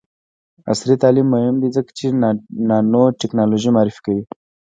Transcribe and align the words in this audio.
عصري 0.71 0.95
تعلیم 1.03 1.27
مهم 1.35 1.55
دی 1.61 1.69
ځکه 1.77 1.91
چې 1.97 2.05
د 2.09 2.13
نانوټیکنالوژي 2.69 3.69
معرفي 3.75 4.01
کوي. 4.05 4.23